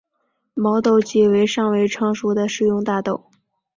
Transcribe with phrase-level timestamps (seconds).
[0.55, 3.29] 毛豆即为尚未成熟的食用大豆。